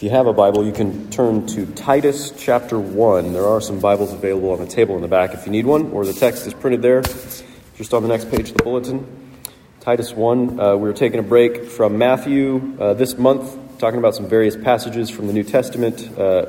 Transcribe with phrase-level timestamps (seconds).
[0.00, 3.34] If you have a Bible, you can turn to Titus chapter 1.
[3.34, 5.90] There are some Bibles available on the table in the back if you need one,
[5.92, 9.06] or the text is printed there, just on the next page of the bulletin.
[9.80, 10.58] Titus 1.
[10.58, 15.10] Uh, we're taking a break from Matthew uh, this month, talking about some various passages
[15.10, 16.08] from the New Testament.
[16.16, 16.46] Uh,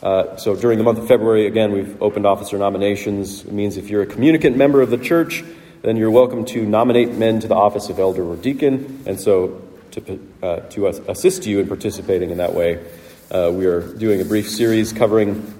[0.00, 3.44] uh so during the month of February, again, we've opened officer nominations.
[3.44, 5.42] It means if you're a communicant member of the church,
[5.82, 9.02] then you're welcome to nominate men to the office of elder or deacon.
[9.04, 9.67] And so
[10.00, 12.84] to, uh, to assist you in participating in that way.
[13.30, 15.54] Uh, we are doing a brief series covering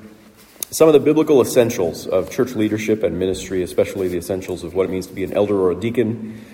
[0.70, 4.84] some of the biblical essentials of church leadership and ministry, especially the essentials of what
[4.84, 6.45] it means to be an elder or a deacon.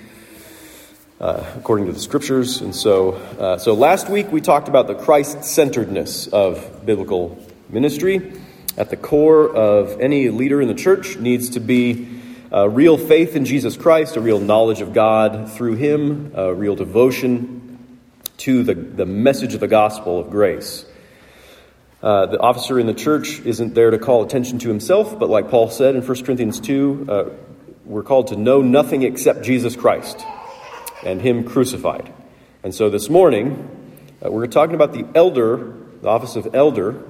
[1.20, 2.60] Uh, according to the scriptures.
[2.60, 7.38] And so, uh, so last week we talked about the Christ centeredness of biblical
[7.70, 8.32] ministry.
[8.76, 12.20] At the core of any leader in the church needs to be
[12.50, 16.74] a real faith in Jesus Christ, a real knowledge of God through Him, a real
[16.74, 17.63] devotion
[18.38, 20.84] to the, the message of the gospel of grace.
[22.02, 25.50] Uh, the officer in the church isn't there to call attention to himself, but like
[25.50, 27.24] Paul said in 1 Corinthians 2, uh,
[27.84, 30.20] we're called to know nothing except Jesus Christ
[31.04, 32.12] and Him crucified.
[32.62, 33.70] And so this morning,
[34.24, 37.02] uh, we're talking about the elder, the office of elder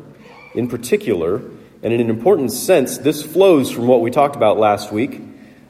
[0.54, 1.36] in particular,
[1.82, 5.20] and in an important sense, this flows from what we talked about last week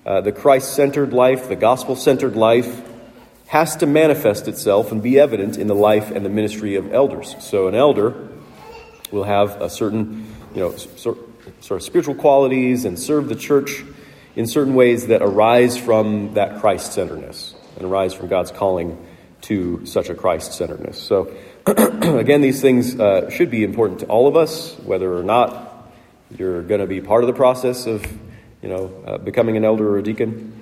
[0.06, 2.82] uh, the Christ centered life, the gospel centered life,
[3.54, 7.36] has to manifest itself and be evident in the life and the ministry of elders.
[7.38, 8.28] So an elder
[9.12, 11.18] will have a certain, you know, sort,
[11.60, 13.84] sort of spiritual qualities and serve the church
[14.34, 18.98] in certain ways that arise from that Christ centeredness and arise from God's calling
[19.42, 21.00] to such a Christ centeredness.
[21.00, 21.32] So,
[21.64, 25.92] again, these things uh, should be important to all of us, whether or not
[26.36, 28.04] you're going to be part of the process of,
[28.62, 30.53] you know, uh, becoming an elder or a deacon.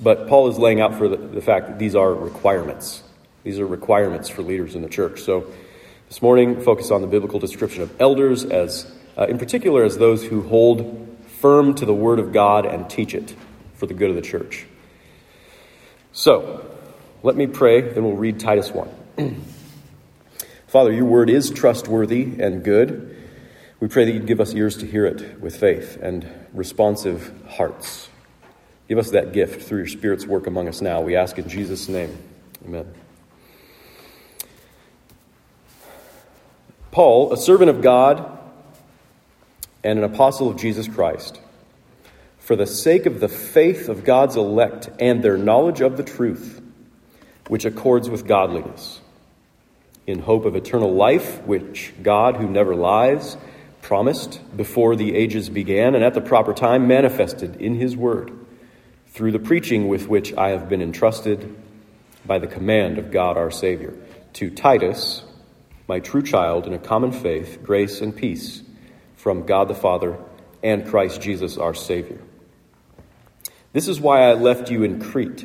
[0.00, 3.02] But Paul is laying out for the, the fact that these are requirements.
[3.42, 5.22] These are requirements for leaders in the church.
[5.22, 5.50] So
[6.08, 10.24] this morning, focus on the biblical description of elders as, uh, in particular, as those
[10.24, 11.06] who hold
[11.40, 13.34] firm to the word of God and teach it
[13.74, 14.66] for the good of the church.
[16.12, 16.64] So,
[17.22, 18.88] let me pray, then we'll read Titus 1.
[20.66, 23.16] Father, your word is trustworthy and good.
[23.80, 28.08] We pray that you'd give us ears to hear it with faith and responsive hearts.
[28.88, 31.02] Give us that gift through your Spirit's work among us now.
[31.02, 32.16] We ask in Jesus' name.
[32.64, 32.86] Amen.
[36.90, 38.38] Paul, a servant of God
[39.84, 41.38] and an apostle of Jesus Christ,
[42.38, 46.62] for the sake of the faith of God's elect and their knowledge of the truth,
[47.46, 49.02] which accords with godliness,
[50.06, 53.36] in hope of eternal life, which God, who never lies,
[53.82, 58.37] promised before the ages began and at the proper time manifested in his word
[59.18, 61.56] through the preaching with which I have been entrusted
[62.24, 63.92] by the command of God our Savior.
[64.34, 65.24] To Titus,
[65.88, 68.62] my true child in a common faith, grace and peace
[69.16, 70.16] from God the Father
[70.62, 72.20] and Christ Jesus our Savior.
[73.72, 75.44] This is why I left you in Crete,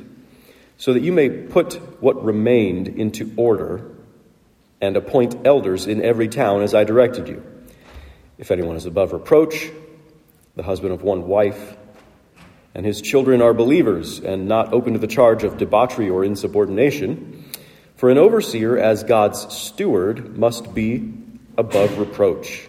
[0.78, 3.90] so that you may put what remained into order
[4.82, 7.44] and appoint elders in every town as I directed you.
[8.38, 9.72] If anyone is above reproach,
[10.56, 11.76] the husband of one wife,
[12.76, 17.46] and his children are believers and not open to the charge of debauchery or insubordination.
[17.96, 21.14] For an overseer, as God's steward, must be
[21.58, 22.68] above reproach.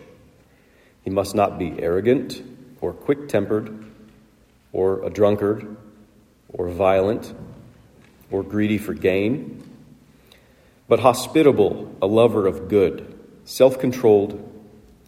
[1.02, 2.42] He must not be arrogant
[2.80, 3.84] or quick tempered
[4.72, 5.76] or a drunkard
[6.48, 7.32] or violent
[8.30, 9.62] or greedy for gain,
[10.88, 14.38] but hospitable, a lover of good, self controlled,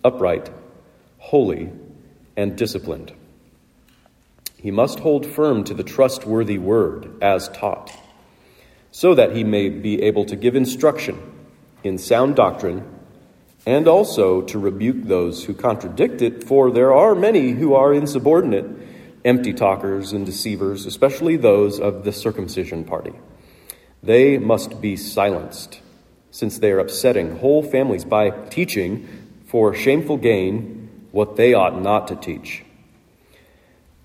[0.04, 0.50] upright,
[1.18, 1.70] holy,
[2.36, 3.12] and disciplined.
[4.66, 7.92] He must hold firm to the trustworthy word as taught,
[8.90, 11.22] so that he may be able to give instruction
[11.84, 12.84] in sound doctrine
[13.64, 18.66] and also to rebuke those who contradict it, for there are many who are insubordinate,
[19.24, 23.12] empty talkers and deceivers, especially those of the circumcision party.
[24.02, 25.80] They must be silenced,
[26.32, 29.06] since they are upsetting whole families by teaching
[29.46, 32.64] for shameful gain what they ought not to teach.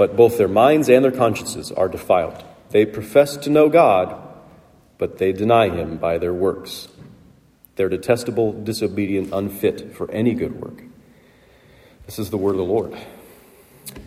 [0.00, 2.42] but both their minds and their consciences are defiled.
[2.70, 4.18] They profess to know God,
[4.96, 6.88] but they deny him by their works.
[7.76, 10.82] They're detestable, disobedient, unfit for any good work.
[12.06, 12.96] This is the word of the Lord.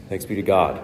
[0.09, 0.83] Thanks be to God.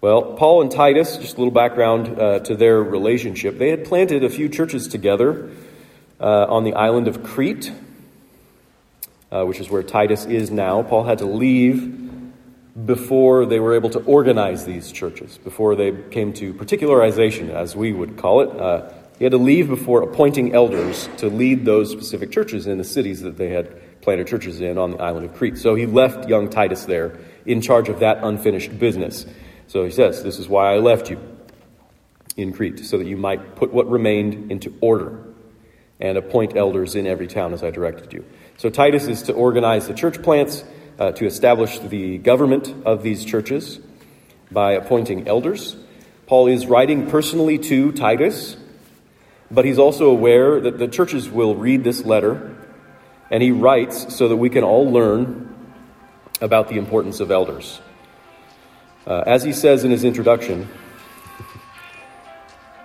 [0.00, 3.58] Well, Paul and Titus, just a little background uh, to their relationship.
[3.58, 5.52] They had planted a few churches together
[6.18, 7.72] uh, on the island of Crete,
[9.30, 10.82] uh, which is where Titus is now.
[10.82, 12.09] Paul had to leave
[12.84, 17.92] before they were able to organize these churches, before they came to particularization, as we
[17.92, 18.60] would call it.
[18.60, 22.84] Uh, he had to leave before appointing elders to lead those specific churches in the
[22.84, 25.58] cities that they had planted churches in on the island of Crete.
[25.58, 29.26] So he left young Titus there in charge of that unfinished business.
[29.66, 31.20] So he says, This is why I left you
[32.36, 35.22] in Crete, so that you might put what remained into order
[36.00, 38.24] and appoint elders in every town as I directed you.
[38.56, 40.64] So Titus is to organize the church plants,
[41.00, 43.80] uh, to establish the government of these churches
[44.52, 45.74] by appointing elders.
[46.26, 48.56] Paul is writing personally to Titus,
[49.50, 52.54] but he's also aware that the churches will read this letter
[53.30, 55.46] and he writes so that we can all learn
[56.40, 57.80] about the importance of elders.
[59.06, 60.68] Uh, as he says in his introduction,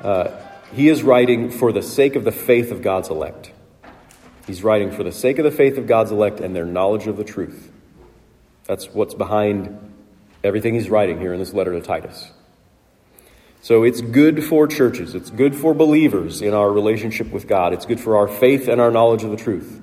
[0.02, 0.30] uh,
[0.74, 3.52] he is writing for the sake of the faith of God's elect.
[4.48, 7.18] He's writing for the sake of the faith of God's elect and their knowledge of
[7.18, 7.72] the truth.
[8.66, 9.94] That's what's behind
[10.44, 12.32] everything he's writing here in this letter to Titus.
[13.62, 17.86] So it's good for churches, it's good for believers in our relationship with God, it's
[17.86, 19.82] good for our faith and our knowledge of the truth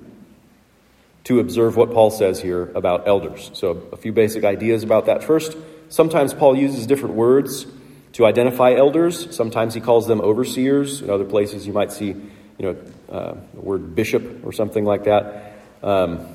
[1.25, 3.51] to observe what Paul says here about elders.
[3.55, 5.23] So, a few basic ideas about that.
[5.23, 5.57] First,
[5.89, 7.67] sometimes Paul uses different words
[8.15, 9.35] to identify elders.
[9.35, 11.01] Sometimes he calls them overseers.
[11.01, 12.23] In other places, you might see, you
[12.59, 12.77] know,
[13.09, 16.27] uh, the word bishop or something like that, um,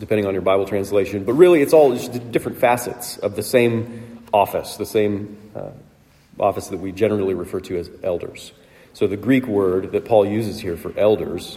[0.00, 1.24] depending on your Bible translation.
[1.24, 5.70] But really, it's all just different facets of the same office, the same uh,
[6.40, 8.52] office that we generally refer to as elders.
[8.94, 11.56] So, the Greek word that Paul uses here for elders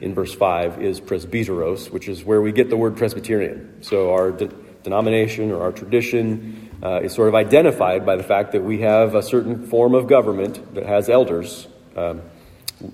[0.00, 3.82] in verse 5 is presbyteros, which is where we get the word Presbyterian.
[3.82, 4.50] So our de-
[4.82, 9.14] denomination or our tradition uh, is sort of identified by the fact that we have
[9.14, 11.66] a certain form of government that has elders.
[11.96, 12.22] Um,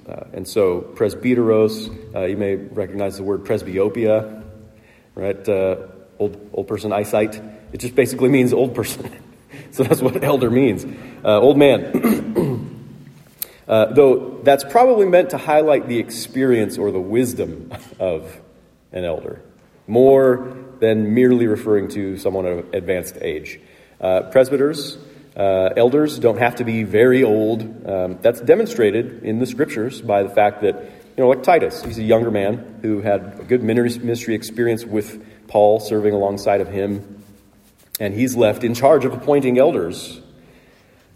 [0.09, 4.44] uh, and so presbyteros, uh, you may recognize the word presbyopia,
[5.15, 5.49] right?
[5.49, 5.77] Uh,
[6.19, 7.41] old, old person eyesight.
[7.73, 9.11] It just basically means old person.
[9.71, 10.85] so that's what elder means.
[11.25, 12.31] Uh, old man.
[13.67, 18.39] Uh, though that's probably meant to highlight the experience or the wisdom of
[18.93, 19.41] an elder,
[19.87, 23.59] more than merely referring to someone of advanced age.
[24.01, 24.99] Uh, presbyters,
[25.37, 27.63] uh, elders don't have to be very old.
[27.89, 32.03] Um, that's demonstrated in the scriptures by the fact that, know, like Titus, he's a
[32.03, 37.23] younger man who had a good ministry experience with Paul serving alongside of him,
[38.01, 40.21] and he's left in charge of appointing elders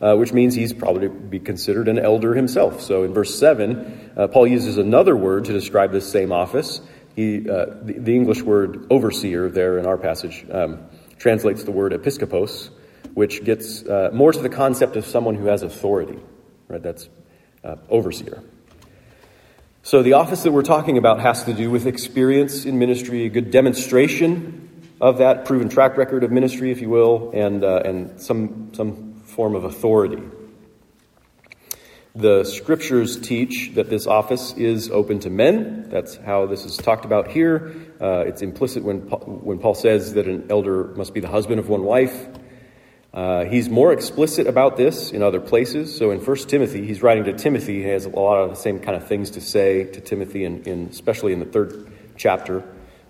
[0.01, 2.81] uh, which means he's probably be considered an elder himself.
[2.81, 6.81] So in verse 7, uh, Paul uses another word to describe this same office.
[7.17, 10.85] He, uh, the, the, English word overseer there in our passage um,
[11.19, 12.71] translates the word episkopos,
[13.15, 16.19] which gets uh, more to the concept of someone who has authority.
[16.69, 16.83] Right?
[16.83, 17.09] That's
[17.65, 18.43] uh, overseer.
[19.89, 23.31] So the office that we're talking about has to do with experience in ministry, a
[23.31, 28.21] good demonstration of that proven track record of ministry, if you will, and, uh, and
[28.21, 30.23] some, some form of authority.
[32.15, 35.89] The scriptures teach that this office is open to men.
[35.89, 37.75] That's how this is talked about here.
[37.99, 41.61] Uh, it's implicit when Paul, when Paul says that an elder must be the husband
[41.61, 42.29] of one wife.
[43.19, 45.97] Uh, he's more explicit about this in other places.
[45.99, 47.83] So in 1 Timothy, he's writing to Timothy.
[47.83, 50.63] He has a lot of the same kind of things to say to Timothy, in,
[50.63, 52.63] in especially in the third chapter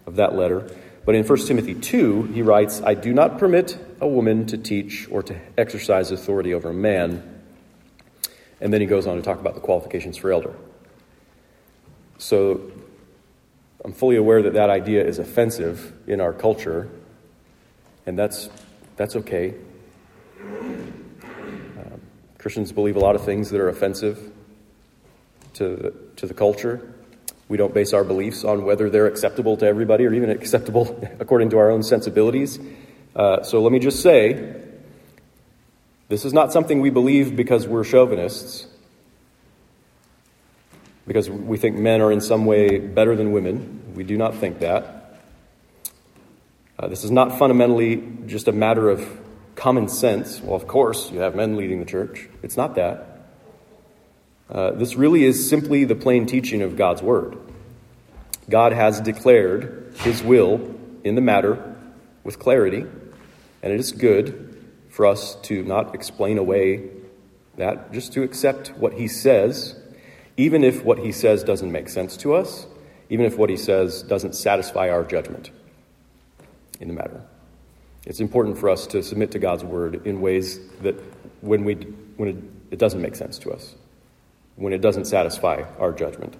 [0.06, 0.74] of that letter.
[1.04, 5.06] But in 1 Timothy 2, he writes, I do not permit a woman to teach
[5.10, 7.42] or to exercise authority over a man.
[8.62, 10.54] And then he goes on to talk about the qualifications for elder.
[12.16, 12.62] So
[13.84, 16.88] I'm fully aware that that idea is offensive in our culture,
[18.06, 18.48] and that's,
[18.96, 19.54] that's okay.
[20.40, 22.00] Um,
[22.38, 24.32] Christians believe a lot of things that are offensive
[25.54, 26.94] to the, to the culture.
[27.48, 31.50] We don't base our beliefs on whether they're acceptable to everybody or even acceptable according
[31.50, 32.58] to our own sensibilities.
[33.16, 34.54] Uh, so let me just say
[36.08, 38.66] this is not something we believe because we're chauvinists,
[41.06, 43.94] because we think men are in some way better than women.
[43.94, 45.20] We do not think that.
[46.78, 49.18] Uh, this is not fundamentally just a matter of
[49.58, 50.40] common sense.
[50.40, 52.28] Well, of course, you have men leading the church.
[52.42, 53.26] It's not that.
[54.48, 57.36] Uh, this really is simply the plain teaching of God's Word.
[58.48, 61.76] God has declared His will in the matter
[62.22, 62.86] with clarity,
[63.62, 66.88] and it is good for us to not explain away
[67.56, 69.74] that, just to accept what He says,
[70.36, 72.66] even if what He says doesn't make sense to us,
[73.10, 75.50] even if what He says doesn't satisfy our judgment.
[76.80, 77.27] in the matter.
[78.08, 80.94] It's important for us to submit to God's word in ways that
[81.42, 81.74] when, we,
[82.16, 82.36] when it,
[82.70, 83.74] it doesn't make sense to us,
[84.56, 86.34] when it doesn't satisfy our judgment.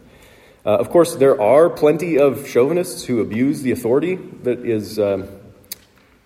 [0.64, 5.28] Uh, of course, there are plenty of chauvinists who abuse the authority that is um,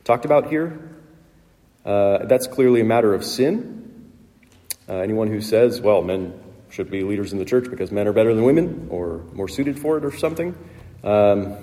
[0.04, 0.78] talked about here.
[1.84, 4.12] Uh, that's clearly a matter of sin.
[4.88, 8.12] Uh, anyone who says, well, men should be leaders in the church because men are
[8.12, 10.56] better than women or more suited for it or something,
[11.02, 11.56] um,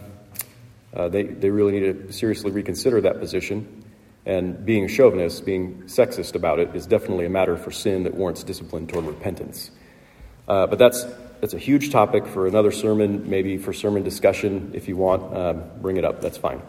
[0.94, 3.86] uh, they, they really need to seriously reconsider that position.
[4.26, 8.44] And being chauvinist, being sexist about it, is definitely a matter for sin that warrants
[8.44, 9.72] discipline toward repentance.
[10.48, 11.06] Uh, but that's,
[11.42, 14.72] that's a huge topic for another sermon, maybe for sermon discussion.
[14.74, 16.22] If you want, um, bring it up.
[16.22, 16.62] That's fine.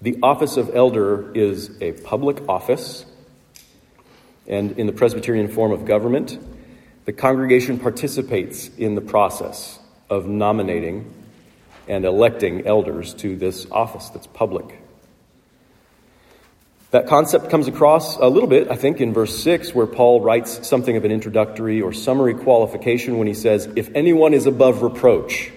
[0.00, 3.04] The office of elder is a public office,
[4.46, 6.38] and in the Presbyterian form of government,
[7.04, 9.78] the congregation participates in the process
[10.08, 11.12] of nominating
[11.88, 14.80] and electing elders to this office that's public.
[16.90, 20.66] That concept comes across a little bit, I think, in verse 6, where Paul writes
[20.66, 25.50] something of an introductory or summary qualification when he says, If anyone is above reproach,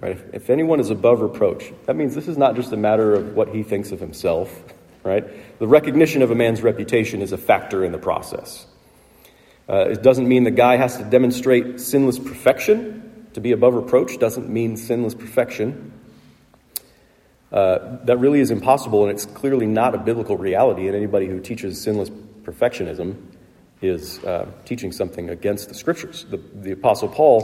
[0.00, 0.18] right?
[0.34, 3.48] If, anyone is above reproach, that means this is not just a matter of what
[3.48, 4.62] he thinks of himself,
[5.02, 5.24] right?
[5.58, 8.66] The recognition of a man's reputation is a factor in the process.
[9.66, 13.03] Uh, it doesn't mean the guy has to demonstrate sinless perfection.
[13.34, 15.92] To be above reproach doesn't mean sinless perfection.
[17.50, 20.86] Uh, that really is impossible, and it's clearly not a biblical reality.
[20.86, 22.10] And anybody who teaches sinless
[22.42, 23.16] perfectionism
[23.82, 26.26] is uh, teaching something against the scriptures.
[26.30, 27.42] The, the Apostle Paul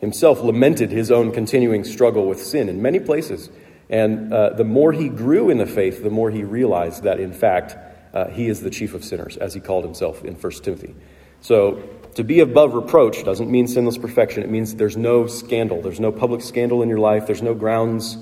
[0.00, 3.48] himself lamented his own continuing struggle with sin in many places.
[3.88, 7.32] And uh, the more he grew in the faith, the more he realized that, in
[7.32, 7.76] fact,
[8.12, 10.96] uh, he is the chief of sinners, as he called himself in 1 Timothy.
[11.40, 11.82] So,
[12.18, 14.42] to be above reproach doesn't mean sinless perfection.
[14.42, 15.82] It means there's no scandal.
[15.82, 17.28] There's no public scandal in your life.
[17.28, 18.18] There's no grounds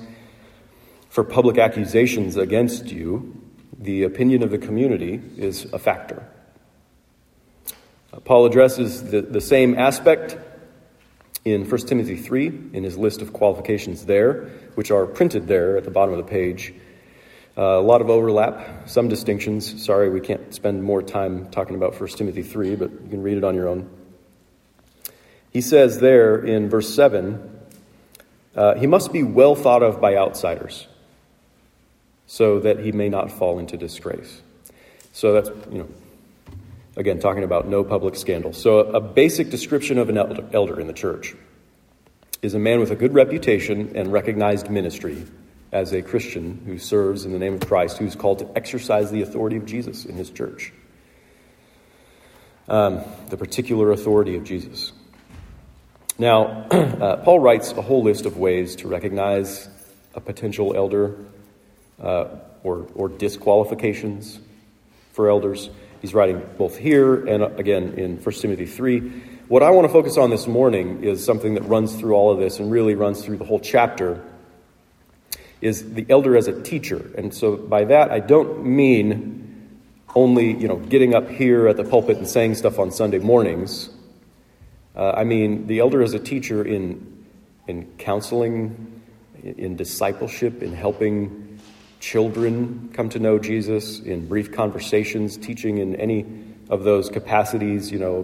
[1.08, 3.40] for public accusations against you.
[3.78, 6.28] The opinion of the community is a factor.
[8.26, 10.36] Paul addresses the, the same aspect
[11.46, 15.84] in 1 Timothy 3 in his list of qualifications there, which are printed there at
[15.84, 16.74] the bottom of the page.
[17.58, 19.82] Uh, a lot of overlap, some distinctions.
[19.82, 23.38] Sorry, we can't spend more time talking about 1 Timothy 3, but you can read
[23.38, 23.88] it on your own.
[25.52, 27.52] He says there in verse 7
[28.54, 30.86] uh, he must be well thought of by outsiders
[32.26, 34.42] so that he may not fall into disgrace.
[35.12, 35.88] So that's, you know,
[36.96, 38.52] again, talking about no public scandal.
[38.52, 40.18] So a, a basic description of an
[40.52, 41.34] elder in the church
[42.42, 45.26] is a man with a good reputation and recognized ministry
[45.72, 49.22] as a Christian who serves in the name of Christ, who's called to exercise the
[49.22, 50.72] authority of Jesus in his church.
[52.68, 54.92] Um, the particular authority of Jesus.
[56.18, 59.68] Now, uh, Paul writes a whole list of ways to recognize
[60.14, 61.16] a potential elder
[62.02, 62.26] uh,
[62.62, 64.40] or, or disqualifications
[65.12, 65.68] for elders.
[66.00, 69.00] He's writing both here and uh, again in 1 Timothy 3.
[69.48, 72.38] What I want to focus on this morning is something that runs through all of
[72.38, 74.24] this and really runs through the whole chapter
[75.60, 77.10] is the elder as a teacher.
[77.16, 79.34] And so by that, I don't mean
[80.14, 83.90] only, you know, getting up here at the pulpit and saying stuff on Sunday mornings.
[84.94, 87.26] Uh, I mean the elder as a teacher in,
[87.66, 89.02] in counseling,
[89.42, 91.60] in discipleship, in helping
[92.00, 96.24] children come to know Jesus, in brief conversations, teaching in any
[96.68, 98.22] of those capacities, you know,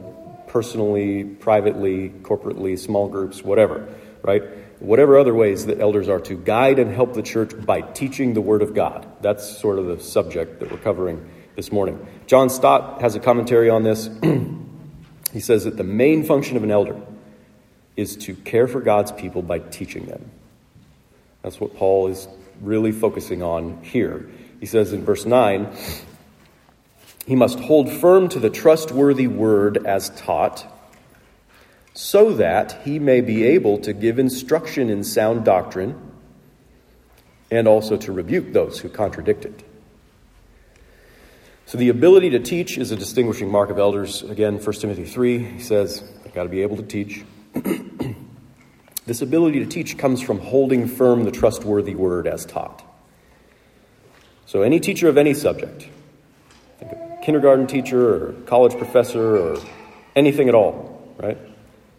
[0.48, 3.88] personally, privately, corporately, small groups, whatever,
[4.22, 4.42] right?
[4.82, 8.40] whatever other ways that elders are to guide and help the church by teaching the
[8.40, 9.06] Word of God.
[9.20, 12.04] That's sort of the subject that we're covering this morning.
[12.26, 14.10] John Stott has a commentary on this.
[15.32, 17.00] he says that the main function of an elder
[17.96, 20.30] is to care for God's people by teaching them.
[21.42, 22.26] That's what Paul is
[22.60, 24.28] really focusing on here.
[24.58, 25.72] He says in verse 9,
[27.24, 30.66] he must hold firm to the trustworthy word as taught
[31.94, 36.12] so that he may be able to give instruction in sound doctrine
[37.50, 39.62] and also to rebuke those who contradict it.
[41.66, 44.22] So, the ability to teach is a distinguishing mark of elders.
[44.22, 47.24] Again, 1 Timothy 3, he says, I've got to be able to teach.
[49.06, 52.82] this ability to teach comes from holding firm the trustworthy word as taught.
[54.46, 55.88] So, any teacher of any subject,
[56.78, 59.58] think a kindergarten teacher or college professor or
[60.16, 61.38] anything at all, right?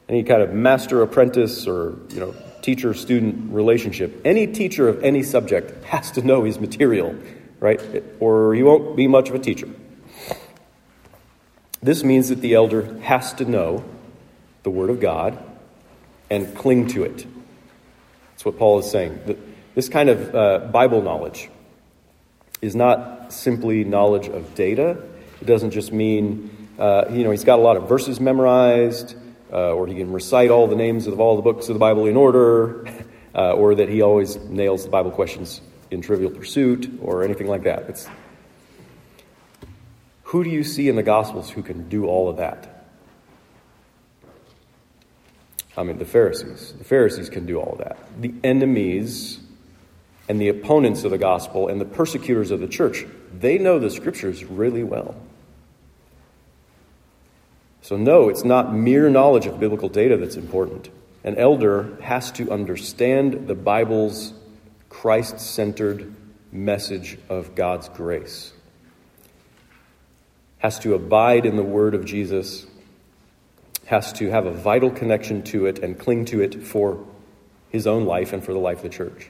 [0.10, 4.22] Any kind of master apprentice or you know teacher student relationship.
[4.26, 7.16] Any teacher of any subject has to know his material
[7.64, 7.82] right?
[8.20, 9.70] Or he won't be much of a teacher.
[11.82, 13.86] This means that the elder has to know
[14.64, 15.42] the word of god
[16.30, 17.26] and cling to it.
[18.32, 19.38] That's what paul is saying.
[19.76, 21.50] This kind of uh, Bible knowledge
[22.62, 24.98] is not simply knowledge of data.
[25.40, 29.16] It doesn't just mean, uh, you know, he's got a lot of verses memorized,
[29.54, 32.08] uh, or he can recite all the names of all the books of the Bible
[32.08, 32.88] in order,
[33.36, 37.64] uh, or that he always nails the Bible questions in Trivial Pursuit, or anything like
[37.64, 37.84] that.
[37.88, 38.08] It's,
[40.24, 42.74] who do you see in the Gospels who can do all of that?
[45.78, 46.74] I mean, the Pharisees.
[46.74, 47.98] The Pharisees can do all of that.
[48.20, 49.40] The enemies
[50.30, 53.90] and the opponents of the gospel and the persecutors of the church, they know the
[53.90, 55.16] scriptures really well.
[57.84, 60.90] So, no, it's not mere knowledge of biblical data that's important.
[61.26, 64.34] An elder has to understand the Bible's
[64.88, 66.16] Christ centered
[66.50, 68.54] message of God's grace,
[70.60, 72.66] has to abide in the word of Jesus,
[73.84, 77.06] has to have a vital connection to it and cling to it for
[77.70, 79.30] his own life and for the life of the church.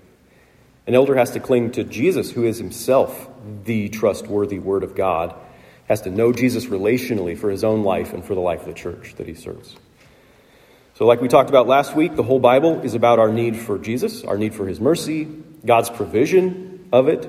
[0.86, 3.30] An elder has to cling to Jesus, who is himself
[3.64, 5.34] the trustworthy Word of God,
[5.88, 8.74] has to know Jesus relationally for his own life and for the life of the
[8.74, 9.76] church that he serves.
[10.96, 13.78] So, like we talked about last week, the whole Bible is about our need for
[13.78, 15.26] Jesus, our need for his mercy,
[15.66, 17.22] God's provision of it.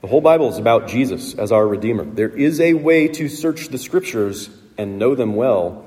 [0.00, 2.04] The whole Bible is about Jesus as our Redeemer.
[2.04, 5.86] There is a way to search the Scriptures and know them well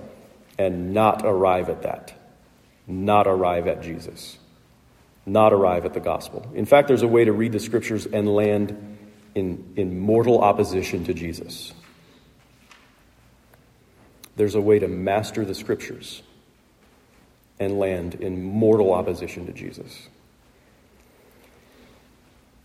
[0.57, 2.13] and not arrive at that,
[2.87, 4.37] not arrive at Jesus
[5.25, 6.49] not arrive at the gospel.
[6.53, 8.97] In fact, there's a way to read the scriptures and land
[9.35, 11.73] in, in mortal opposition to Jesus.
[14.35, 16.23] There's a way to master the scriptures
[17.59, 20.07] and land in mortal opposition to Jesus.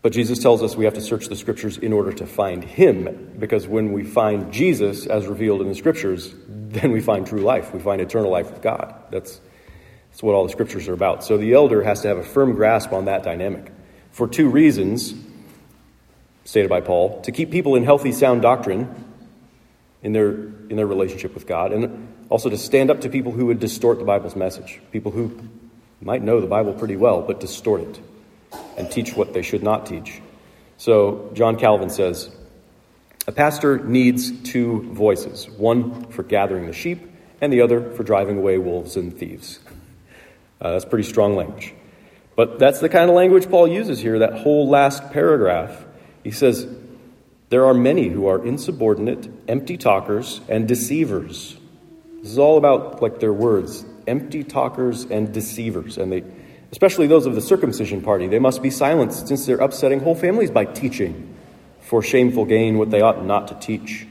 [0.02, 3.35] But Jesus tells us we have to search the scriptures in order to find him,
[3.38, 7.75] because when we find Jesus as revealed in the scriptures, then we find true life.
[7.75, 8.94] We find eternal life with God.
[9.11, 9.40] That's
[10.11, 11.25] that's what all the scriptures are about.
[11.25, 13.70] So the elder has to have a firm grasp on that dynamic
[14.12, 15.12] for two reasons,
[16.44, 19.06] stated by Paul to keep people in healthy, sound doctrine
[20.07, 23.47] in their, in their relationship with God, and also to stand up to people who
[23.47, 25.37] would distort the Bible's message, people who
[26.01, 28.01] might know the Bible pretty well, but distort it
[28.79, 30.23] and teach what they should not teach.
[30.77, 32.31] So John Calvin says,
[33.27, 37.01] a pastor needs two voices one for gathering the sheep,
[37.40, 39.59] and the other for driving away wolves and thieves.
[40.61, 41.75] Uh, that's pretty strong language.
[42.37, 45.85] But that's the kind of language Paul uses here, that whole last paragraph.
[46.23, 46.64] He says,
[47.48, 51.56] There are many who are insubordinate, empty talkers, and deceivers.
[52.20, 55.98] This is all about like their words empty talkers and deceivers.
[55.98, 56.24] And they,
[56.70, 60.50] especially those of the circumcision party, they must be silenced since they're upsetting whole families
[60.50, 61.35] by teaching
[61.80, 64.06] for shameful gain what they ought not to teach.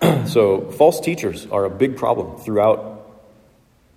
[0.26, 2.96] so, false teachers are a big problem throughout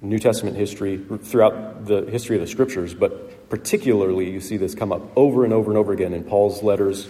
[0.01, 4.91] New Testament history, throughout the history of the scriptures, but particularly you see this come
[4.91, 7.07] up over and over and over again in Paul's letters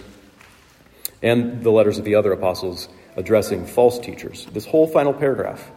[1.22, 4.46] and the letters of the other apostles addressing false teachers.
[4.54, 5.70] This whole final paragraph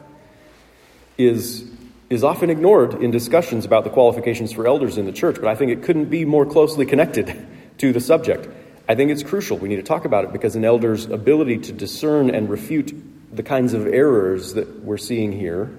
[1.18, 1.64] is,
[2.09, 5.55] is often ignored in discussions about the qualifications for elders in the church, but I
[5.55, 7.46] think it couldn't be more closely connected
[7.79, 8.48] to the subject.
[8.88, 9.59] I think it's crucial.
[9.59, 12.92] We need to talk about it because an elder's ability to discern and refute
[13.35, 15.77] the kinds of errors that we're seeing here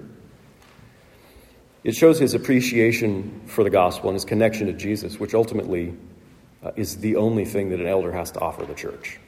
[1.83, 5.93] it shows his appreciation for the gospel and his connection to Jesus, which ultimately
[6.63, 9.19] uh, is the only thing that an elder has to offer the church.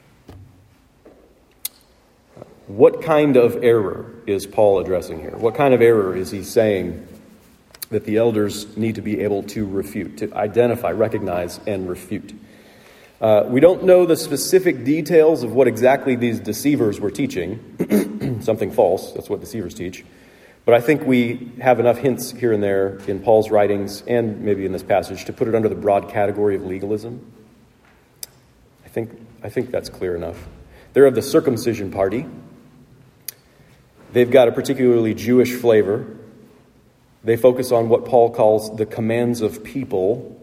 [2.66, 5.36] What kind of error is Paul addressing here?
[5.36, 7.06] What kind of error is he saying
[7.90, 12.32] that the elders need to be able to refute, to identify, recognize, and refute?
[13.20, 18.72] Uh, we don't know the specific details of what exactly these deceivers were teaching, something
[18.72, 20.04] false, that's what deceivers teach.
[20.66, 24.66] But I think we have enough hints here and there in Paul's writings and maybe
[24.66, 27.24] in this passage to put it under the broad category of legalism.
[28.84, 29.12] I think,
[29.44, 30.48] I think that's clear enough.
[30.92, 32.26] They're of the circumcision party.
[34.12, 36.04] They've got a particularly Jewish flavor.
[37.22, 40.36] They focus on what Paul calls the commands of people.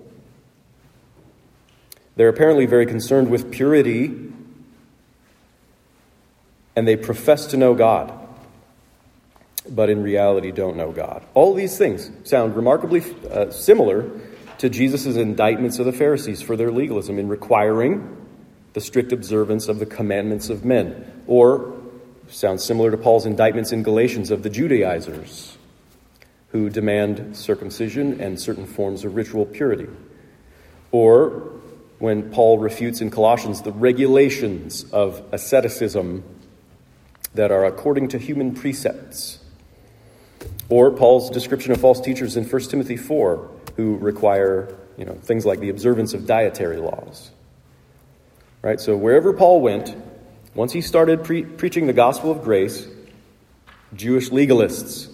[2.15, 4.31] They're apparently very concerned with purity,
[6.77, 8.22] and they profess to know God
[9.69, 11.23] but in reality don't know God.
[11.33, 14.09] All these things sound remarkably uh, similar
[14.57, 18.17] to Jesus' indictments of the Pharisees for their legalism in requiring
[18.73, 21.73] the strict observance of the commandments of men, or
[22.27, 25.57] sounds similar to Paul's indictments in Galatians of the Judaizers
[26.53, 29.87] who demand circumcision and certain forms of ritual purity.
[30.91, 31.51] Or
[31.97, 36.23] when Paul refutes in Colossians the regulations of asceticism
[37.33, 39.39] that are according to human precepts
[40.69, 45.45] or Paul's description of false teachers in 1 Timothy 4, who require you know, things
[45.45, 47.31] like the observance of dietary laws.
[48.61, 48.79] Right?
[48.79, 49.95] So wherever Paul went,
[50.55, 52.87] once he started pre- preaching the gospel of grace,
[53.95, 55.11] Jewish legalists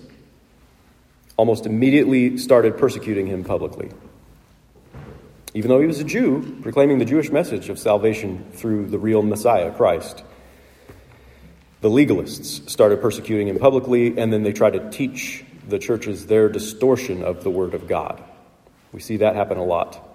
[1.37, 3.89] almost immediately started persecuting him publicly.
[5.53, 9.23] Even though he was a Jew, proclaiming the Jewish message of salvation through the real
[9.23, 10.23] Messiah, Christ.
[11.81, 16.49] The legalists started persecuting him publicly, and then they tried to teach the churches their
[16.49, 18.21] distortion of the Word of God.
[18.91, 20.05] We see that happen a lot.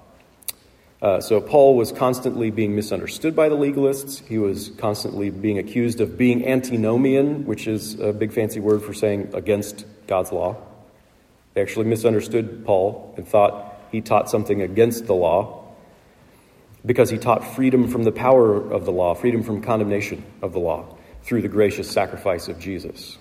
[1.00, 4.26] Uh, so Paul was constantly being misunderstood by the legalists.
[4.26, 8.92] He was constantly being accused of being antinomian, which is a big fancy word for
[8.92, 10.56] saying against God's law.
[11.54, 15.64] They actually misunderstood Paul and thought he taught something against the law
[16.84, 20.58] because he taught freedom from the power of the law, freedom from condemnation of the
[20.58, 20.94] law
[21.24, 23.18] through the gracious sacrifice of Jesus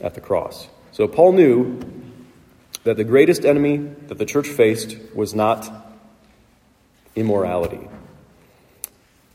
[0.00, 0.68] at the cross.
[0.90, 1.80] So Paul knew
[2.84, 5.70] that the greatest enemy that the church faced was not
[7.14, 7.88] immorality,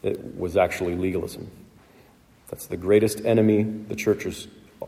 [0.03, 1.49] it was actually legalism.
[2.49, 4.25] That's the greatest enemy the church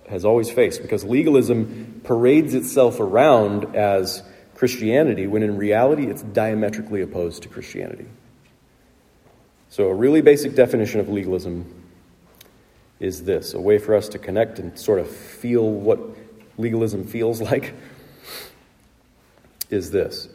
[0.08, 4.24] has always faced because legalism parades itself around as
[4.56, 8.08] Christianity when in reality it's diametrically opposed to Christianity.
[9.70, 11.79] So, a really basic definition of legalism
[13.00, 16.00] is this a way for us to connect and sort of feel what
[16.58, 17.74] legalism feels like
[19.70, 20.30] is this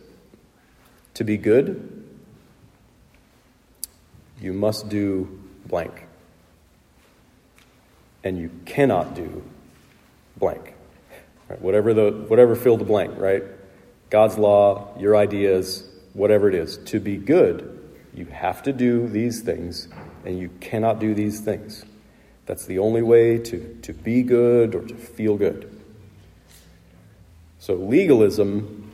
[1.14, 2.04] to be good,
[4.40, 6.06] you must do blank.
[8.22, 9.44] And you cannot do
[10.36, 10.74] blank.
[11.48, 11.60] Right?
[11.60, 13.44] Whatever, the, whatever fill the blank, right?
[14.10, 16.78] God's law, your ideas, whatever it is.
[16.78, 17.80] To be good,
[18.12, 19.88] you have to do these things,
[20.24, 21.84] and you cannot do these things.
[22.46, 25.70] That's the only way to, to be good or to feel good.
[27.58, 28.90] So, legalism,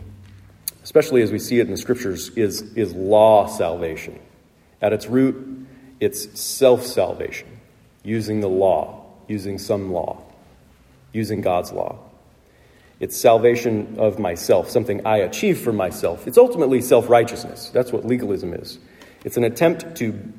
[0.84, 4.20] especially as we see it in the scriptures, is, is law salvation.
[4.80, 5.66] At its root,
[5.98, 7.48] it's self salvation,
[8.04, 10.22] using the law, using some law,
[11.12, 11.98] using God's law.
[13.00, 16.28] It's salvation of myself, something I achieve for myself.
[16.28, 17.70] It's ultimately self righteousness.
[17.70, 18.78] That's what legalism is.
[19.24, 20.32] It's an attempt to,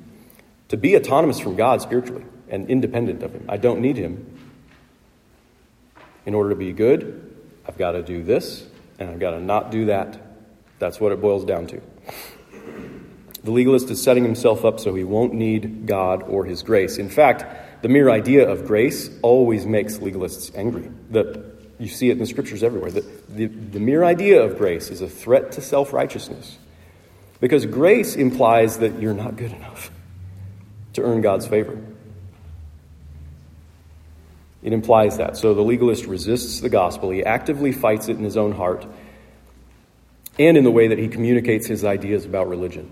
[0.69, 3.45] to be autonomous from God spiritually and independent of Him.
[3.49, 4.37] I don't need Him.
[6.25, 7.35] In order to be good,
[7.67, 8.67] I've got to do this,
[8.99, 10.19] and I've got to not do that.
[10.77, 11.81] That's what it boils down to.
[13.43, 16.97] The legalist is setting himself up so he won't need God or His grace.
[16.97, 20.91] In fact, the mere idea of grace always makes legalists angry.
[21.09, 21.43] The,
[21.79, 22.91] you see it in the scriptures everywhere.
[22.91, 26.57] The, the, the mere idea of grace is a threat to self righteousness.
[27.39, 29.89] Because grace implies that you're not good enough
[30.93, 31.81] to earn God's favor.
[34.63, 35.38] It implies that.
[35.38, 37.10] So the legalist resists the gospel.
[37.10, 38.86] He actively fights it in his own heart
[40.38, 42.89] and in the way that he communicates his ideas about religion.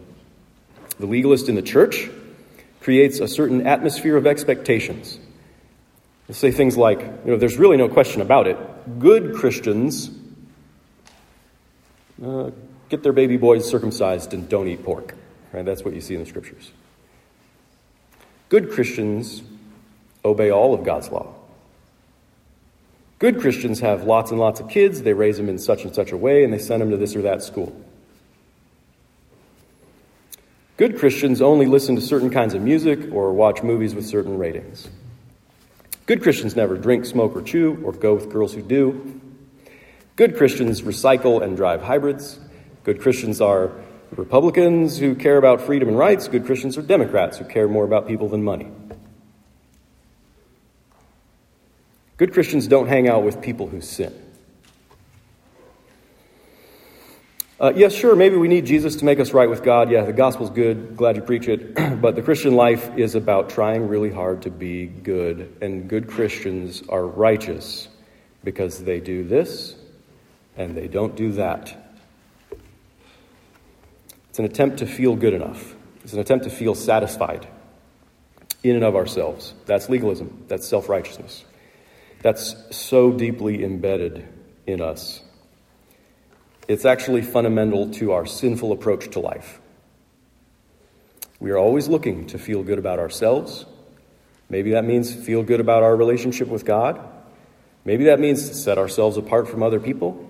[0.99, 2.09] The legalist in the church
[2.81, 5.19] creates a certain atmosphere of expectations.
[6.27, 8.57] They say things like, you know, there's really no question about it.
[8.99, 10.09] Good Christians
[12.23, 12.51] uh,
[12.89, 15.15] get their baby boys circumcised and don't eat pork.
[15.53, 15.65] Right?
[15.65, 16.71] That's what you see in the scriptures.
[18.49, 19.41] Good Christians
[20.25, 21.33] obey all of God's law.
[23.19, 26.13] Good Christians have lots and lots of kids, they raise them in such and such
[26.13, 27.75] a way, and they send them to this or that school.
[30.77, 34.87] Good Christians only listen to certain kinds of music or watch movies with certain ratings.
[36.05, 39.19] Good Christians never drink, smoke, or chew, or go with girls who do.
[40.15, 42.39] Good Christians recycle and drive hybrids.
[42.85, 43.71] Good Christians are
[44.15, 46.29] Republicans who care about freedom and rights.
[46.29, 48.71] Good Christians are Democrats who care more about people than money.
[52.19, 54.13] Good Christians don't hang out with people who sin.
[57.57, 59.89] Uh, yes, sure, maybe we need Jesus to make us right with God.
[59.89, 60.97] Yeah, the gospel's good.
[60.97, 61.75] Glad you preach it.
[62.01, 65.55] but the Christian life is about trying really hard to be good.
[65.61, 67.87] And good Christians are righteous
[68.43, 69.75] because they do this
[70.57, 71.73] and they don't do that.
[74.29, 77.47] It's an attempt to feel good enough, it's an attempt to feel satisfied
[78.61, 79.53] in and of ourselves.
[79.65, 81.45] That's legalism, that's self righteousness
[82.21, 84.27] that's so deeply embedded
[84.67, 85.21] in us.
[86.67, 89.59] It's actually fundamental to our sinful approach to life.
[91.39, 93.65] We are always looking to feel good about ourselves.
[94.49, 96.99] Maybe that means feel good about our relationship with God.
[97.85, 100.29] Maybe that means to set ourselves apart from other people.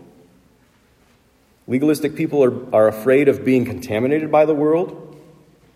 [1.68, 5.20] Legalistic people are, are afraid of being contaminated by the world.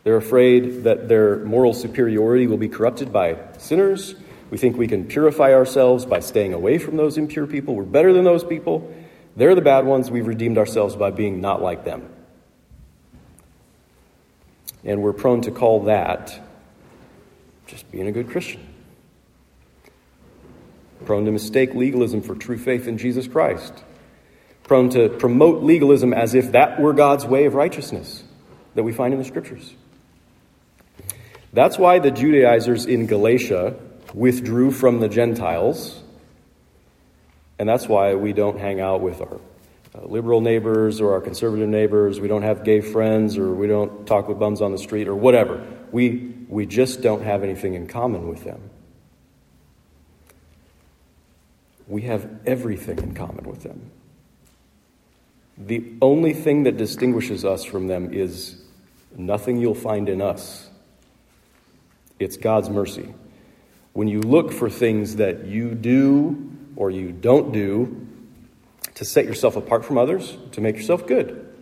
[0.03, 4.15] They're afraid that their moral superiority will be corrupted by sinners.
[4.53, 7.73] We think we can purify ourselves by staying away from those impure people.
[7.73, 8.93] We're better than those people.
[9.35, 10.11] They're the bad ones.
[10.11, 12.07] We've redeemed ourselves by being not like them.
[14.83, 16.39] And we're prone to call that
[17.65, 18.61] just being a good Christian.
[21.03, 23.73] Prone to mistake legalism for true faith in Jesus Christ.
[24.65, 28.23] Prone to promote legalism as if that were God's way of righteousness
[28.75, 29.73] that we find in the scriptures.
[31.53, 33.79] That's why the Judaizers in Galatia
[34.13, 36.01] withdrew from the Gentiles.
[37.59, 39.39] And that's why we don't hang out with our
[39.95, 42.19] uh, liberal neighbors or our conservative neighbors.
[42.19, 45.15] We don't have gay friends or we don't talk with bums on the street or
[45.15, 45.65] whatever.
[45.91, 48.69] We, we just don't have anything in common with them.
[51.87, 53.91] We have everything in common with them.
[55.57, 58.61] The only thing that distinguishes us from them is
[59.15, 60.69] nothing you'll find in us.
[62.19, 63.13] It's God's mercy.
[63.93, 68.07] When you look for things that you do or you don't do
[68.95, 71.53] to set yourself apart from others, to make yourself good,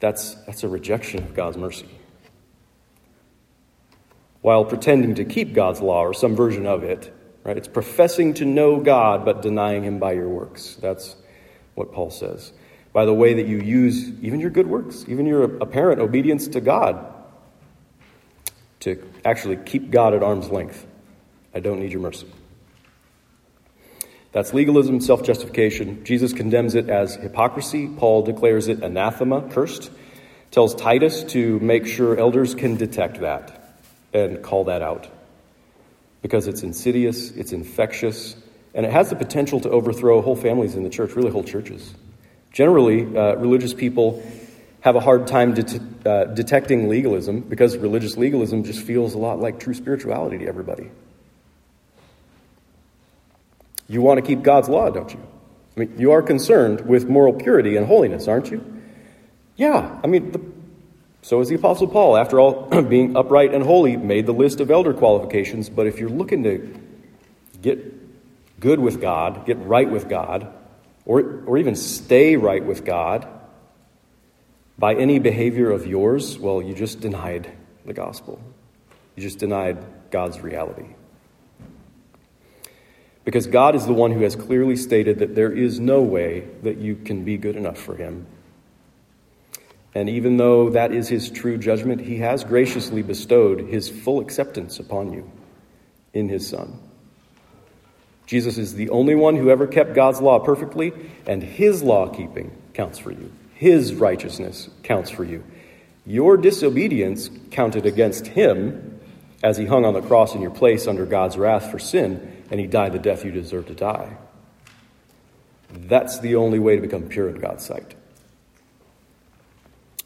[0.00, 1.88] that's, that's a rejection of God's mercy.
[4.40, 7.12] While pretending to keep God's law or some version of it,
[7.44, 7.56] right?
[7.56, 10.76] It's professing to know God but denying Him by your works.
[10.80, 11.16] That's
[11.74, 12.52] what Paul says.
[12.92, 16.60] By the way that you use even your good works, even your apparent obedience to
[16.60, 17.04] God,
[18.80, 20.86] to actually keep God at arm's length.
[21.54, 22.26] I don't need your mercy.
[24.32, 26.04] That's legalism, self justification.
[26.04, 27.88] Jesus condemns it as hypocrisy.
[27.88, 29.90] Paul declares it anathema, cursed.
[30.50, 33.76] Tells Titus to make sure elders can detect that
[34.12, 35.08] and call that out.
[36.22, 38.34] Because it's insidious, it's infectious,
[38.74, 41.94] and it has the potential to overthrow whole families in the church, really whole churches.
[42.52, 44.22] Generally, uh, religious people
[44.80, 49.40] have a hard time det- uh, detecting legalism because religious legalism just feels a lot
[49.40, 50.90] like true spirituality to everybody.
[53.88, 55.20] You want to keep God's law, don't you?
[55.76, 58.64] I mean, you are concerned with moral purity and holiness, aren't you?
[59.56, 60.40] Yeah, I mean, the,
[61.22, 62.16] so is the Apostle Paul.
[62.16, 65.68] After all, being upright and holy made the list of elder qualifications.
[65.68, 66.78] But if you're looking to
[67.62, 70.52] get good with God, get right with God,
[71.06, 73.26] or, or even stay right with God
[74.78, 77.50] by any behavior of yours, well, you just denied
[77.86, 78.40] the gospel.
[79.16, 80.94] You just denied God's reality.
[83.28, 86.78] Because God is the one who has clearly stated that there is no way that
[86.78, 88.26] you can be good enough for Him.
[89.94, 94.78] And even though that is His true judgment, He has graciously bestowed His full acceptance
[94.78, 95.30] upon you
[96.14, 96.80] in His Son.
[98.24, 100.94] Jesus is the only one who ever kept God's law perfectly,
[101.26, 103.30] and His law keeping counts for you.
[103.52, 105.44] His righteousness counts for you.
[106.06, 109.00] Your disobedience counted against Him
[109.42, 112.60] as He hung on the cross in your place under God's wrath for sin and
[112.60, 114.16] he died the death you deserve to die.
[115.70, 117.94] That's the only way to become pure in God's sight.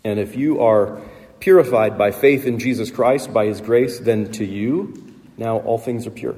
[0.05, 1.01] And if you are
[1.39, 6.07] purified by faith in Jesus Christ, by his grace, then to you, now all things
[6.07, 6.37] are pure.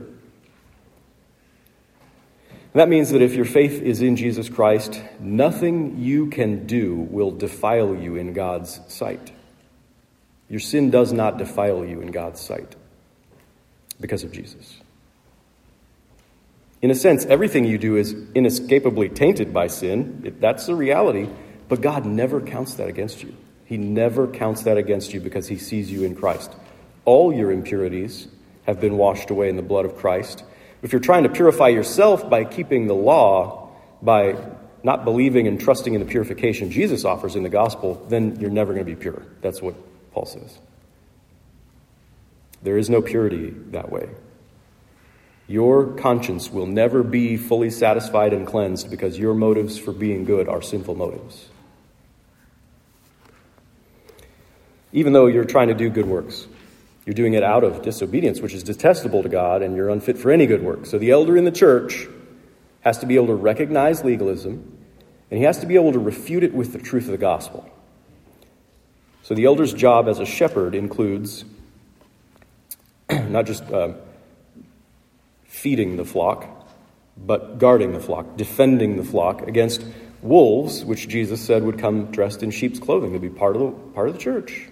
[2.74, 6.96] And that means that if your faith is in Jesus Christ, nothing you can do
[6.96, 9.30] will defile you in God's sight.
[10.48, 12.74] Your sin does not defile you in God's sight
[14.00, 14.80] because of Jesus.
[16.84, 20.36] In a sense, everything you do is inescapably tainted by sin.
[20.38, 21.30] That's the reality.
[21.66, 23.34] But God never counts that against you.
[23.64, 26.52] He never counts that against you because He sees you in Christ.
[27.06, 28.28] All your impurities
[28.66, 30.44] have been washed away in the blood of Christ.
[30.82, 33.70] If you're trying to purify yourself by keeping the law,
[34.02, 34.36] by
[34.82, 38.74] not believing and trusting in the purification Jesus offers in the gospel, then you're never
[38.74, 39.22] going to be pure.
[39.40, 39.74] That's what
[40.12, 40.58] Paul says.
[42.62, 44.10] There is no purity that way.
[45.46, 50.48] Your conscience will never be fully satisfied and cleansed because your motives for being good
[50.48, 51.48] are sinful motives.
[54.92, 56.46] Even though you're trying to do good works,
[57.04, 60.30] you're doing it out of disobedience, which is detestable to God, and you're unfit for
[60.30, 60.86] any good work.
[60.86, 62.06] So the elder in the church
[62.80, 64.78] has to be able to recognize legalism,
[65.30, 67.68] and he has to be able to refute it with the truth of the gospel.
[69.22, 71.44] So the elder's job as a shepherd includes
[73.10, 73.64] not just.
[73.64, 73.94] Uh,
[75.64, 76.46] feeding the flock,
[77.16, 79.82] but guarding the flock, defending the flock against
[80.20, 83.12] wolves, which Jesus said would come dressed in sheep's clothing.
[83.12, 84.68] They'd be part of the, part of the church,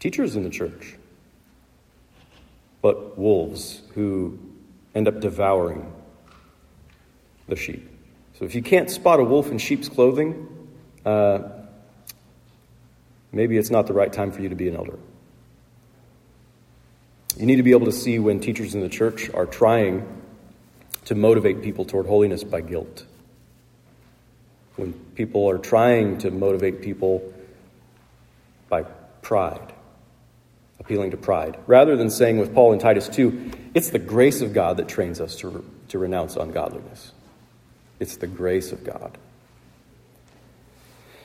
[0.00, 0.96] teachers in the church.
[2.82, 4.40] But wolves who
[4.96, 5.92] end up devouring
[7.46, 7.88] the sheep.
[8.36, 10.48] So if you can't spot a wolf in sheep's clothing,
[11.06, 11.38] uh,
[13.30, 14.98] maybe it's not the right time for you to be an elder.
[17.36, 20.06] You need to be able to see when teachers in the church are trying
[21.04, 23.04] to motivate people toward holiness by guilt.
[24.76, 27.32] when people are trying to motivate people
[28.68, 28.82] by
[29.22, 29.72] pride,
[30.78, 34.52] appealing to pride, rather than saying with Paul in Titus 2, it's the grace of
[34.52, 37.12] God that trains us to, to renounce ungodliness.
[37.98, 39.18] It's the grace of God.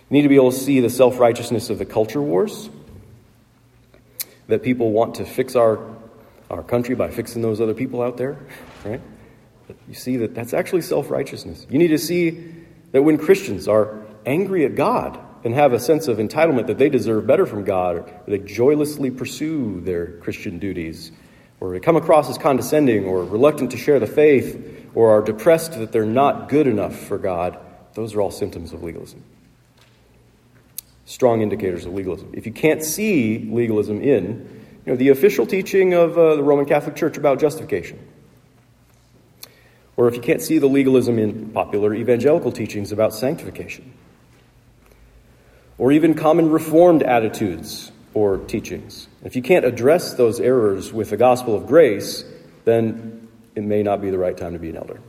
[0.10, 2.70] You need to be able to see the self righteousness of the culture wars,
[4.48, 5.80] that people want to fix our,
[6.50, 8.38] our country by fixing those other people out there,
[8.86, 9.02] right?
[9.68, 11.66] But You see that that's actually self righteousness.
[11.70, 12.54] You need to see
[12.92, 16.90] that when Christians are angry at God and have a sense of entitlement that they
[16.90, 21.12] deserve better from God, or they joylessly pursue their Christian duties,
[21.60, 25.74] or they come across as condescending or reluctant to share the faith, or are depressed
[25.74, 27.58] that they're not good enough for God,
[27.94, 29.24] those are all symptoms of legalism.
[31.06, 32.32] Strong indicators of legalism.
[32.34, 36.66] If you can't see legalism in you know, the official teaching of uh, the Roman
[36.66, 38.00] Catholic Church about justification,
[39.96, 43.94] or if you can't see the legalism in popular evangelical teachings about sanctification,
[45.78, 51.18] or even common reformed attitudes or teachings, if you can't address those errors with the
[51.18, 52.26] gospel of grace,
[52.66, 55.00] then it may not be the right time to be an elder.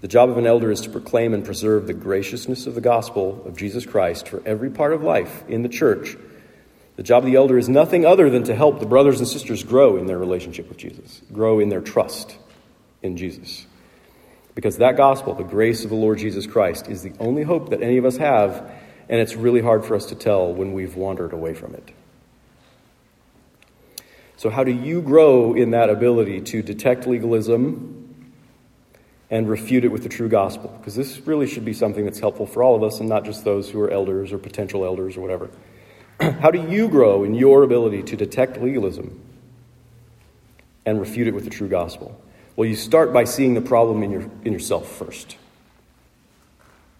[0.00, 3.42] The job of an elder is to proclaim and preserve the graciousness of the gospel
[3.46, 6.16] of Jesus Christ for every part of life in the church.
[6.96, 9.64] The job of the elder is nothing other than to help the brothers and sisters
[9.64, 12.36] grow in their relationship with Jesus, grow in their trust
[13.02, 13.66] in Jesus.
[14.54, 17.82] Because that gospel, the grace of the Lord Jesus Christ, is the only hope that
[17.82, 18.70] any of us have,
[19.08, 21.90] and it's really hard for us to tell when we've wandered away from it.
[24.36, 28.26] So, how do you grow in that ability to detect legalism
[29.30, 30.74] and refute it with the true gospel?
[30.78, 33.44] Because this really should be something that's helpful for all of us and not just
[33.44, 35.50] those who are elders or potential elders or whatever.
[36.40, 39.20] how do you grow in your ability to detect legalism
[40.86, 42.20] and refute it with the true gospel?
[42.56, 45.36] Well, you start by seeing the problem in, your, in yourself first.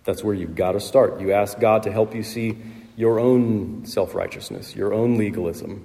[0.05, 1.21] That's where you've got to start.
[1.21, 2.59] You ask God to help you see
[2.97, 5.85] your own self righteousness, your own legalism,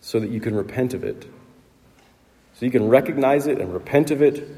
[0.00, 1.26] so that you can repent of it.
[2.54, 4.48] So you can recognize it and repent of it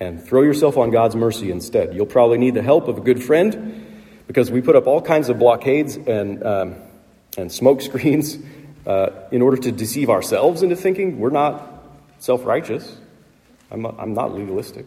[0.00, 1.94] and throw yourself on God's mercy instead.
[1.94, 3.85] You'll probably need the help of a good friend
[4.26, 6.74] because we put up all kinds of blockades and, um,
[7.36, 8.38] and smoke screens
[8.86, 11.84] uh, in order to deceive ourselves into thinking we're not
[12.18, 12.96] self righteous.
[13.70, 14.86] I'm, I'm not legalistic.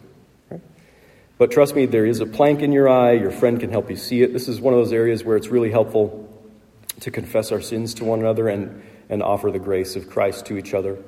[0.50, 0.60] Right?
[1.38, 3.12] But trust me, there is a plank in your eye.
[3.12, 4.32] Your friend can help you see it.
[4.32, 6.26] This is one of those areas where it's really helpful
[7.00, 10.56] to confess our sins to one another and, and offer the grace of Christ to
[10.56, 10.98] each other.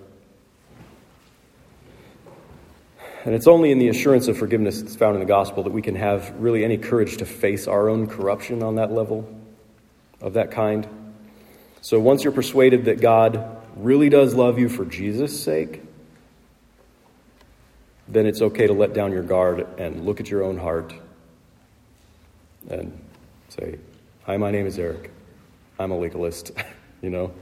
[3.24, 5.80] And it's only in the assurance of forgiveness that's found in the gospel that we
[5.80, 9.28] can have really any courage to face our own corruption on that level,
[10.20, 10.88] of that kind.
[11.82, 15.82] So once you're persuaded that God really does love you for Jesus' sake,
[18.08, 20.92] then it's okay to let down your guard and look at your own heart
[22.68, 22.98] and
[23.48, 23.78] say,
[24.24, 25.10] Hi, my name is Eric.
[25.78, 26.52] I'm a legalist.
[27.02, 27.32] you know,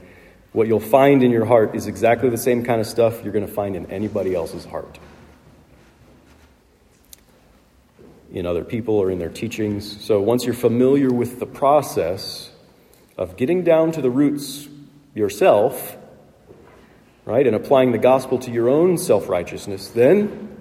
[0.51, 3.45] what you'll find in your heart is exactly the same kind of stuff you're going
[3.45, 4.99] to find in anybody else's heart.
[8.31, 10.03] In other people or in their teachings.
[10.05, 12.49] So once you're familiar with the process
[13.17, 14.69] of getting down to the roots
[15.13, 15.97] yourself,
[17.25, 20.51] right, and applying the gospel to your own self righteousness, then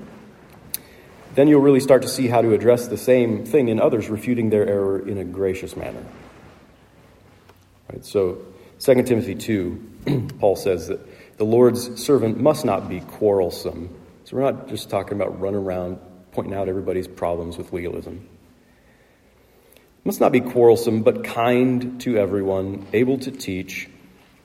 [1.35, 4.51] then you'll really start to see how to address the same thing in others, refuting
[4.51, 6.05] their error in a gracious manner.
[7.91, 8.39] Right, so,
[8.81, 11.01] 2 Timothy 2, Paul says that
[11.39, 13.95] the Lord's servant must not be quarrelsome.
[14.25, 15.99] So, we're not just talking about run around
[16.33, 18.29] pointing out everybody's problems with legalism.
[20.05, 23.89] Must not be quarrelsome, but kind to everyone, able to teach,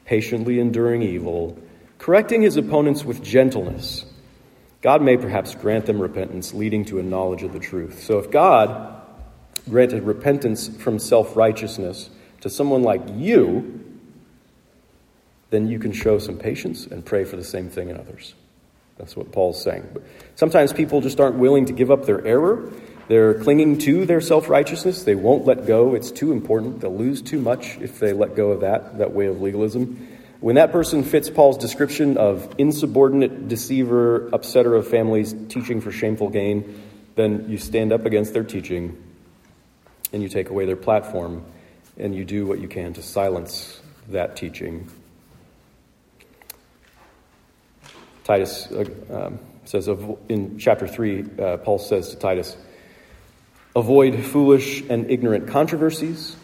[0.06, 1.58] patiently enduring evil,
[1.98, 4.06] correcting his opponents with gentleness
[4.86, 8.04] God may perhaps grant them repentance leading to a knowledge of the truth.
[8.04, 9.02] So if God
[9.68, 13.84] granted repentance from self righteousness to someone like you,
[15.50, 18.36] then you can show some patience and pray for the same thing in others.
[18.98, 19.90] That's what Paul's saying.
[19.94, 20.04] But
[20.36, 22.72] sometimes people just aren't willing to give up their error.
[23.08, 25.04] They're clinging to their self righteousness.
[25.04, 25.96] They won't let go.
[25.96, 26.82] It's too important.
[26.82, 30.08] They'll lose too much if they let go of that, that way of legalism.
[30.40, 36.30] When that person fits Paul's description of insubordinate, deceiver, upsetter of families, teaching for shameful
[36.30, 36.84] gain,
[37.16, 39.02] then you stand up against their teaching
[40.14, 41.44] and you take away their platform
[41.98, 44.90] and you do what you can to silence that teaching.
[48.26, 49.88] Titus uh, um, says
[50.28, 52.58] in chapter 3, uh, Paul says to Titus,
[53.76, 56.36] Avoid foolish and ignorant controversies,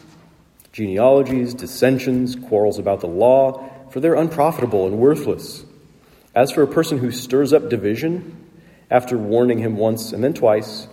[0.72, 5.64] genealogies, dissensions, quarrels about the law for they're unprofitable and worthless.
[6.34, 8.48] As for a person who stirs up division,
[8.90, 10.86] after warning him once and then twice,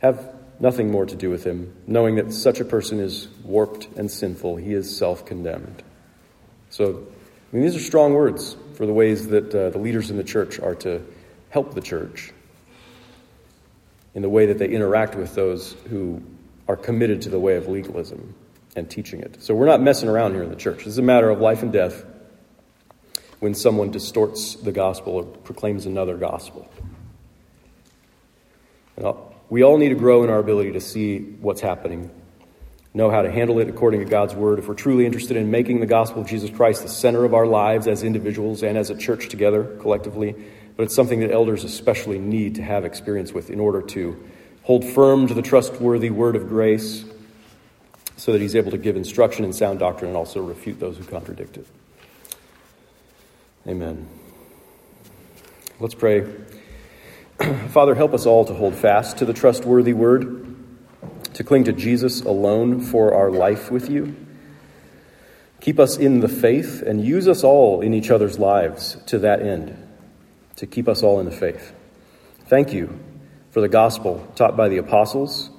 [0.00, 4.10] have nothing more to do with him, knowing that such a person is warped and
[4.10, 4.56] sinful.
[4.56, 5.82] He is self condemned.
[6.70, 7.06] So,
[7.52, 10.22] I mean, these are strong words for the ways that uh, the leaders in the
[10.22, 11.04] church are to
[11.50, 12.32] help the church
[14.14, 16.22] in the way that they interact with those who
[16.68, 18.32] are committed to the way of legalism
[18.76, 19.42] and teaching it.
[19.42, 20.78] So, we're not messing around here in the church.
[20.78, 22.04] This is a matter of life and death
[23.40, 26.70] when someone distorts the gospel or proclaims another gospel.
[29.50, 32.12] We all need to grow in our ability to see what's happening,
[32.94, 34.58] know how to handle it according to God's word.
[34.58, 37.46] If we're truly interested in making the gospel of Jesus Christ the center of our
[37.46, 40.34] lives as individuals and as a church together collectively,
[40.76, 44.22] but it's something that elders especially need to have experience with in order to
[44.62, 47.04] hold firm to the trustworthy word of grace
[48.16, 51.04] so that he's able to give instruction in sound doctrine and also refute those who
[51.04, 51.66] contradict it.
[53.66, 54.08] Amen.
[55.80, 56.26] Let's pray.
[57.68, 60.37] Father, help us all to hold fast to the trustworthy word,
[61.38, 64.16] to cling to Jesus alone for our life with you.
[65.60, 69.40] Keep us in the faith and use us all in each other's lives to that
[69.40, 69.76] end,
[70.56, 71.72] to keep us all in the faith.
[72.46, 72.98] Thank you
[73.52, 75.50] for the gospel taught by the apostles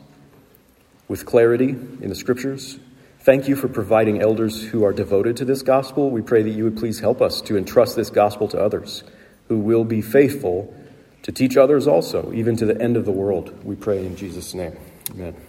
[1.08, 2.78] with clarity in the scriptures.
[3.22, 6.10] Thank you for providing elders who are devoted to this gospel.
[6.10, 9.06] We pray that you would please help us to entrust this gospel to others
[9.48, 10.76] who will be faithful
[11.22, 13.64] to teach others also, even to the end of the world.
[13.64, 14.78] We pray in Jesus' name.
[15.12, 15.49] Amen.